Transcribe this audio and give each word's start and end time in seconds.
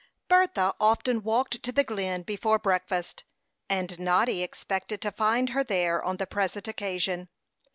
Bertha 0.27 0.73
often 0.79 1.21
walked 1.21 1.61
to 1.61 1.71
the 1.71 1.83
Glen 1.83 2.23
before 2.23 2.57
breakfast, 2.57 3.23
and 3.69 3.99
Noddy 3.99 4.41
expected 4.41 4.99
to 5.01 5.11
find 5.11 5.49
her 5.49 5.63
there 5.63 6.03
on 6.03 6.17
the 6.17 6.25
present 6.25 6.67
occasion. 6.67 7.29